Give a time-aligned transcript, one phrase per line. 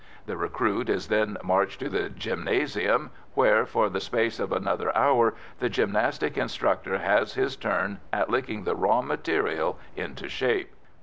[0.25, 5.35] The recruit is then marched to the gymnasium, where, for the space of another hour,
[5.59, 10.73] the gymnastic instructor has his turn at licking the raw material into shape.